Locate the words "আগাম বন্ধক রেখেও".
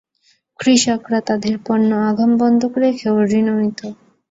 2.09-3.15